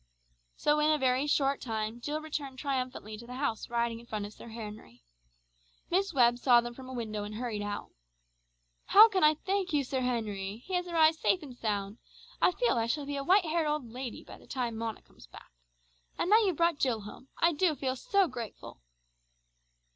So 0.55 0.79
in 0.79 0.89
a 0.89 0.97
very 0.97 1.27
short 1.27 1.61
time 1.61 2.01
Jill 2.01 2.21
returned 2.21 2.57
triumphantly 2.57 3.17
to 3.19 3.27
the 3.27 3.35
house 3.35 3.69
riding 3.69 3.99
in 3.99 4.07
front 4.07 4.25
of 4.25 4.33
Sir 4.33 4.47
Henry. 4.47 5.03
Miss 5.91 6.11
Webb 6.11 6.39
saw 6.39 6.59
them 6.59 6.73
from 6.73 6.89
a 6.89 6.93
window 6.93 7.23
and 7.23 7.35
hurried 7.35 7.61
out. 7.61 7.91
"How 8.85 9.07
can 9.09 9.23
I 9.23 9.35
thank 9.35 9.73
you, 9.73 9.83
Sir 9.83 10.01
Henry? 10.01 10.57
He 10.65 10.73
has 10.73 10.87
arrived 10.87 11.19
safe 11.19 11.43
and 11.43 11.55
sound. 11.55 11.99
I 12.41 12.51
feel 12.51 12.79
I 12.79 12.87
shall 12.87 13.05
be 13.05 13.15
a 13.17 13.23
white 13.23 13.45
haired 13.45 13.67
old 13.67 13.91
lady 13.91 14.23
by 14.23 14.39
the 14.39 14.47
time 14.47 14.75
Mona 14.75 15.03
comes 15.03 15.27
back. 15.27 15.51
And 16.17 16.31
now 16.31 16.39
you've 16.39 16.57
brought 16.57 16.79
Jill 16.79 17.01
home. 17.01 17.27
I 17.37 17.53
do 17.53 17.75
feel 17.75 17.95
so 17.95 18.27
grateful." 18.27 18.81